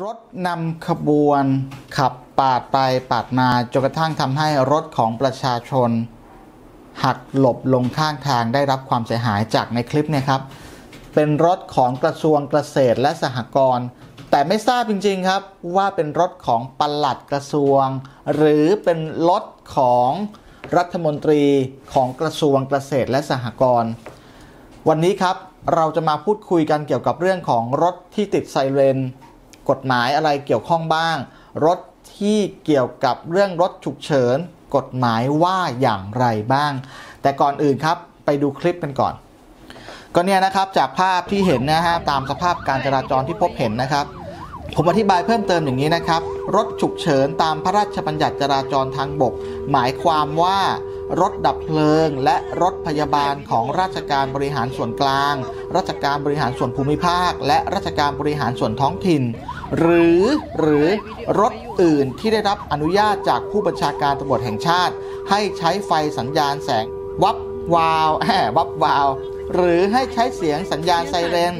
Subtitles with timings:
[0.00, 1.44] รถนำขบวน
[1.96, 2.78] ขับปาดไป
[3.10, 5.90] ปาดมาจนกระทั่งทำให้รถของประชาชน
[7.04, 10.40] หักหลบลงข้างทางได้รับความเสียหายจากในคลิปเนี่ยครับ
[11.14, 13.86] เป็นรถของกระทรวงเกษตรและสหกรณ์
[14.30, 15.42] แต่ไม่ทราบจริงๆครับ
[15.76, 17.84] ว่าเป็นรถของปลัดกระทรวง
[18.34, 18.98] หรือเป็น
[19.28, 19.44] รถ
[19.76, 20.10] ของ
[20.76, 21.42] รัฐมนตรี
[21.94, 23.90] ของกระทรวงเกษตรและสหกรณ์
[24.88, 25.36] วันนี้ครับ
[25.74, 28.98] เราจะมาพูดคุยกันเกี่ยวกับเรื่องของรถที่ติดไซเรน
[29.70, 31.16] กฎหมายอะไรเกี่ยวข้องบ้าง
[31.66, 31.78] รถ
[32.18, 34.36] ที่เกี่ยวกับเรื่องรถฉุกเฉิน
[34.76, 36.72] กฎหมายว่าอย่างไรบ้าง
[37.22, 39.14] แต่ก่อนอื่นครับไปดูคลิปกันก่อน
[40.14, 44.06] ก็เนี่ยนะครับจากภาพที่เห็นนะฮะตามสภาพการจราจรที่พบเห็นนะครับ
[44.76, 46.22] ผมอธิบายเพิ่มเติมอย่างนี้นะครับ
[46.56, 49.34] รถฉุกเฉินตามพระราชบัญญัติจราจรทางบก
[49.72, 50.58] หมายความว่า
[51.20, 55.34] รถดับเพลิง และรถพยาบาลของราชการบริหารส่วนกลาง
[55.76, 59.22] ราชการบริหารส่วนภูมิภาค และราชการบริหารส่วนท้องถิ่น
[59.78, 60.22] หรือ
[60.60, 60.86] หรือ
[61.40, 64.94] รถอื่นที่ได้รับอนุญาตจากผู้บัญชาการตำรวจแห่งชาติ
[65.30, 66.84] ให้ใช้ไฟสัญญาณแสง
[67.22, 67.38] วับ
[67.74, 69.08] วาวแหมวับวาว
[69.54, 71.54] หรือให้ใช้เสียงสัญญาณไซเรน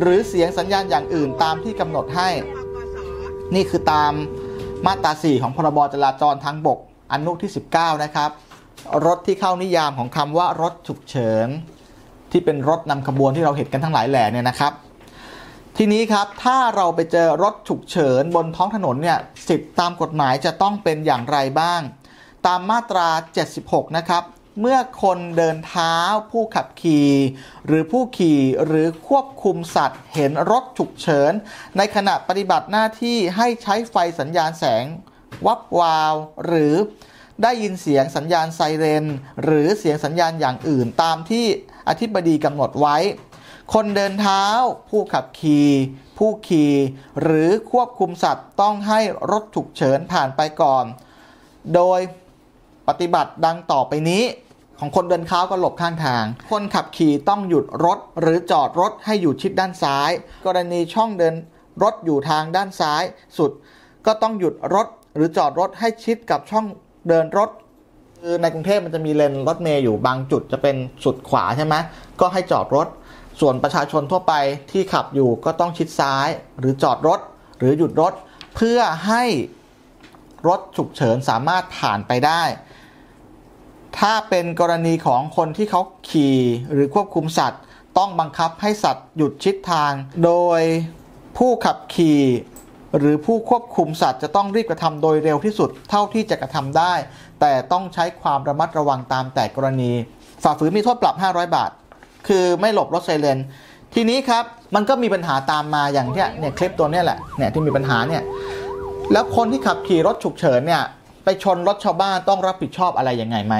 [0.00, 2.28] หรือเสียงสัญญาณอย่างอื่นตามที่กำหนดให้
[3.54, 4.12] นี่คือตาม
[4.86, 6.78] มาตรา 4 ของพรบจราจรทางบก
[7.12, 8.30] อนุที่ 19 นะครับ
[9.06, 11.48] รถที่เข้านิยามของคำว่ารถฉุกเฉิน
[12.30, 14.72] ที่เป็นรถนำขบวนที่เราเห็นกันทั้งหลายแหล่เนี่ยนะครับ
[15.76, 21.80] ทีนี้ครับถ้าเราไปเจอรถฉุกเฉินบนท้องถนนเนี่ยสิทธิตามกฎหมายจะต้องเป็นอย่างไรบ้าง
[22.46, 23.08] ตามมาตรา
[23.52, 24.24] 76 นะครับ
[24.60, 25.96] เมื่อคนเดินเท้า
[26.30, 27.10] ผู้ขับขี่
[27.66, 31.32] หรือผู้ขี่หรือควบคุมสัตว์ เห็นรถฉุกเฉิน
[31.76, 34.84] ในขณะปฏิบัติหน้าที่ให้ใช้ไฟสัญญาณแสง
[35.46, 36.14] วับวาว
[36.46, 36.74] หรือ
[37.42, 39.04] ได้ยินเสียงสัญญาณไซเรน
[39.44, 41.46] หรือเสียงสัญญาณอย่างอื่นตามที่
[41.88, 42.96] อธิบดีกำหนดไว้
[43.74, 44.44] คนเดินเท้า
[44.90, 45.68] ผู้ขับขี่
[46.18, 46.72] ผู้ขี่
[47.22, 50.84] หรือควบคุมสัตว์ต้องให้รถฉุกเฉินผ่านไปก่อน
[51.74, 52.00] โดย
[52.88, 54.24] ปฏิบัติดังต่อไปนี้
[54.78, 60.10] ของคนเดินเท้าก็หลบข้างทาง คนขับขี่ต้องหยุดรถหรือจอดรถให้อยู่ชิดด้านซ้าย
[60.46, 61.34] กรณีช่องเดิน
[61.82, 63.02] รถอยู่ทางด้านซ้าย
[63.38, 63.50] สุด
[64.06, 66.66] ก็ต้องหยุดรถหรือจอดรถให้ชิดกับช่อง
[67.08, 67.50] เดินรถ
[68.20, 71.74] คือในกรุงเทพมันจะมีเลนรถเมย์อยู่บางจุดจะเป็นสุดขวาใช่ไหม
[72.20, 72.88] ก็ให้จอดรถ
[73.40, 74.34] ส่วนประชาชนทั่วไป
[74.70, 77.20] ที่ขับอยู่ก็ต้องชิดซ้าย หรือจอดรถ
[77.58, 78.12] หรือหยุดรถ
[78.56, 79.24] เพื่อให้
[80.48, 82.42] รถฉุกเฉินสามารถผ่านไปได้
[83.98, 85.80] ถ้าเป็นกรณีของคนที่เขา
[86.10, 86.38] ขี่
[86.72, 87.62] หรือควบคุมสัตว์
[87.98, 89.92] ต้องบังคับให้สัตว์หยุดชิดทาง
[90.24, 90.60] โดย
[91.38, 92.20] ผู้ขับขี่
[92.98, 96.94] หรือผู้ควบคุมสัตว์จะต้องรีบกระทำโดยเร็วที่สุดเท่าที่จะกระทำได้
[97.40, 99.92] แต่ต้องใช้ความระมัดระวังตามแต่กรณี
[100.42, 101.70] ฝ่าฝืนมีโทษปรับ 500 บาท
[102.28, 103.38] คือไม่หลบรถไซเรน
[103.94, 104.44] ทีนี้ครับ
[104.74, 108.22] มันก็มีปัญหาตามมาอย่างเนี้ยเนี่ยคลิปตัวเนี้ยแหละเนี่ยที่มีปัญหาเนี่ย
[109.12, 110.82] แล้วคนที่ขับขี่รถฉุกเฉินเนี่ย
[111.24, 113.54] ไปชนรถชาวบ้านต้องรับผิดชอบอะไรยังไงไหม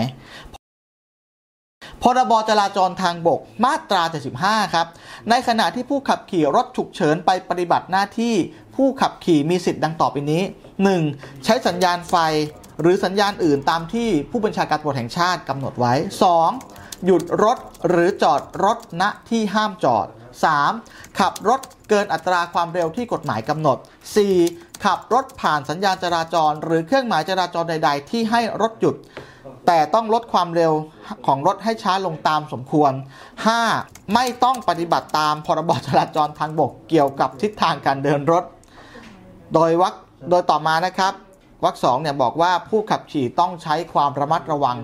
[2.02, 4.02] พรบจราจรทางบกมาตรา
[4.38, 4.86] 75 ครับ
[5.30, 8.34] ในขณะที่ผู้ขับขี่รถฉุกเฉินไปปฏิบัติหน้าที่
[8.76, 10.42] ผู้ขับขี่มีสิทธิ์ดังต่อไปนี้
[10.92, 11.44] 1.
[11.44, 12.14] ใช้สัญญาณไฟ
[12.80, 15.94] หรือสัญญาณอื่นตามที่ผู้บัญชาการตำรวจแห่งชาติกำหนดไว้
[16.50, 17.04] 2.
[17.06, 20.06] หยุดรถหรือจอดรถณที่ห้ามจอด
[20.62, 21.18] 3.
[21.18, 23.78] ขับรถเกินอัตราความเร็วที่กฎหมายกำหนด
[24.30, 24.84] 4.
[24.84, 28.96] ขับรถผ่านสัญญาณจราจร หรือเครื่องหมายจราจรใด ๆ ที่ให้รถหยุด
[29.66, 30.72] แต่ต้องลดความเร็ว
[31.26, 32.92] ของรถให้ช้าลงตามสมควร
[33.52, 34.14] 5.
[34.14, 38.44] ไม่ต้องปฏิบัติตามพรบจราจรทางบกเกี่ยวกับทิศทางการเดินรถ
[39.54, 39.94] โดยวัก
[40.30, 41.12] โดยต่อมานะครับ
[41.64, 44.76] วรรคสองเนี่ยบอกว่าผู้ขับขี่ต้องใช้ความระมัดระวัง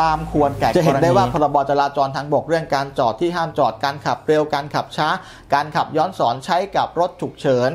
[0.00, 5.08] ตามควรแก่จะเห็นได้ว่าพรบจราจรทางบกเรื่องการจอดที่ห้ามจอดการขับเร็วการขับช้า
[5.54, 7.70] การขับย้อนสอนใช้กับรถฉุกเฉิน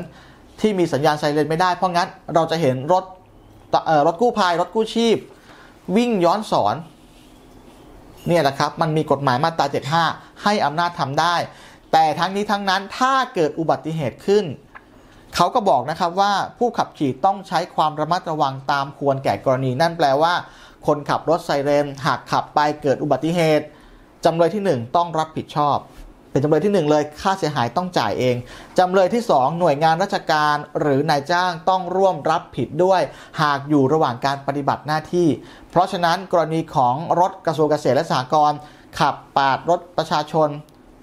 [0.60, 3.04] ที่มีสัญญาณไซเรนไม่ได้เพราะงั้นเราจะเห็นรถ
[4.06, 5.16] รถกู้ภัยรถกู้ชีพ
[5.96, 6.76] วิ่งย้อนสอน
[8.28, 9.66] เนี่ยแหละครับ มันมีกฎหมายมาตรา
[10.04, 11.34] 75 ให้อำนาจทำได้
[11.92, 14.44] แต่ทั้งนี้ทั้งนั้นถ้าเกิดอุบัติเหตุขึ้น
[15.38, 20.34] เขาก็บอกนะครับว่าผู้ขับขี่ต้องใช้ความระมัดระวังตามควรแก่กรณี นั่นแปลว่า
[20.86, 23.66] คนขับรถไซเรนหากขับไปเกิดอุบัติเหตุ
[24.24, 25.76] จำเลยที่ 1 ต้องรับผิดชอบ
[26.30, 28.36] เป็นจำเลยที่ 1 เลยค่าเสียหายต้องจ่ายเอง
[28.78, 33.02] จำเลยที่ 2 หน่วยงานราชการหรือนายจ้างต้องร่วมรับผิดด้วย
[33.42, 35.28] หากอยู่ระหว่างการปฏิบัติหน้าที่
[35.70, 38.58] เพราะฉะนั้นกรณีของรถกระทรวงเกษตรและสหกรณ์
[38.98, 40.48] ขับปาดรถประชาชน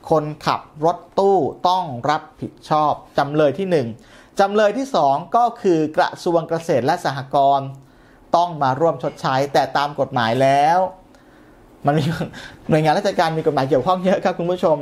[0.10, 1.38] คนขับรถตู้
[1.68, 7.68] ต้องรับผิดชอบจำเลยที่ 1 จำเลยที่ 2 ก็คือกระทรวงเกษตรและสหกรณ์
[8.36, 10.80] ต้องมาร่วมชดใช้แต่ตามกฎหมายแล้ว
[11.86, 12.04] มันมี
[12.70, 14.78] หน่วยงานราชการมีกฎหมายเกี่ยวข้องเยอะครับคุณผู้ชม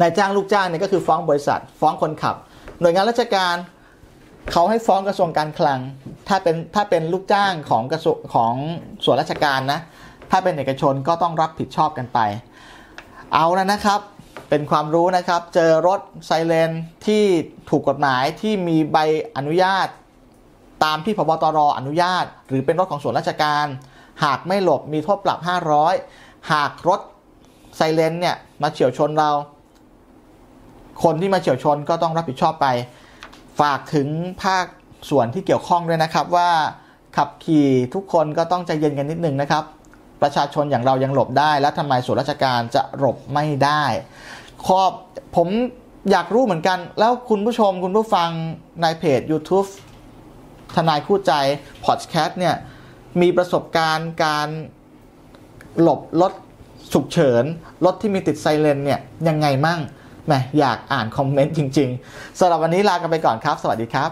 [0.00, 2.36] นายจ้างลูกจ้างเนี่ยก็คือฟ้องบริษัท ฟ้องคนขับ
[2.80, 3.56] หน่วยงานราชการ
[4.52, 5.80] เขาให้ฟ้องกระทรวงการคลัง
[6.28, 8.54] ถ้าเป็นถ้าเป็นลูกจ้างของกระทรวงของ
[9.04, 9.80] ส่วนราชการนะ
[10.30, 12.18] ถ้าเป็นเอกชนก็ต้องรับผิดชอบกันไป
[13.34, 14.00] เอาแล้วนะครับ
[14.50, 16.70] เป็นความรู้นะครับ เจอรถไซเรน
[17.06, 17.24] ที่
[17.70, 18.98] ถูกกฎหมายที่มีใบ
[19.36, 19.88] อนุญาต
[20.84, 23.66] ตามที่พบตรอนุญาต หรือเป็นรถของส่วนราชการ
[24.24, 25.38] หากไม่หลบมีโทษปรับ
[25.94, 27.00] 500 หากรถ
[27.76, 29.30] ไซเรนเนี่ยมาเฉียวชนเรา
[31.02, 32.66] คนที่มาเฉียวชนก็ต้องรับผิดชอบไป
[33.60, 34.08] ฝากถึง
[34.42, 34.66] ภาค
[35.10, 36.50] ส่วนที่เกี่ยวข้องด้วยนะครับว่า
[37.16, 39.64] ขับขี่ทุกคนก็ต้องใจเย็นกันนิดนึงนะครับ
[40.22, 43.84] ประชาชนอย่างเรายังหลบได้ แล้วทำไมส่วนราชการจะหลบไม่ได้
[44.66, 44.92] ขอบ
[45.36, 45.48] ผม
[46.10, 48.30] อยากรู้เหมือนกัน แล้วคุณผู้ชมคุณผู้ฟัง
[48.82, 49.68] ในเพจ YouTube
[50.74, 51.32] ทนายคู่ใจ
[51.84, 52.54] พอดแคสต์เนี่ย
[53.20, 54.48] มีประสบการณ์การ
[55.80, 56.32] หลบรถ
[56.92, 57.44] ฉุกเฉิน
[57.84, 59.80] รถที่มีติดไซเรนเนี่ย ยังไงมั่ง
[60.26, 64.10] แหมอยากอ่านคอมเมนต์จริง ๆสำหรับวันนี้ลากันไปก่อนครับ สวัสดีครับ